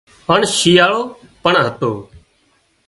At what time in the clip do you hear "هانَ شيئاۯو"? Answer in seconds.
0.27-0.99